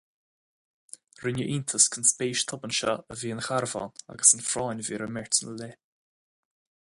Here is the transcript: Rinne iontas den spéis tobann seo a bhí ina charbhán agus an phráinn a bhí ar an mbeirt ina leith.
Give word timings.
Rinne 1.25 1.43
iontas 1.55 1.85
den 1.95 2.07
spéis 2.11 2.43
tobann 2.51 2.73
seo 2.77 2.95
a 3.11 3.19
bhí 3.19 3.31
ina 3.35 3.45
charbhán 3.49 3.93
agus 4.15 4.33
an 4.39 4.43
phráinn 4.49 4.83
a 4.85 4.87
bhí 4.89 4.97
ar 4.99 5.07
an 5.09 5.15
mbeirt 5.19 5.43
ina 5.45 5.55
leith. 5.61 5.79